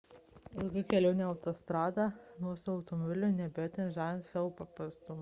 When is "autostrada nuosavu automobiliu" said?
1.33-3.33